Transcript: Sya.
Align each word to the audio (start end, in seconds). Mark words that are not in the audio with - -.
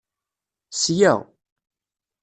Sya. 0.81 1.13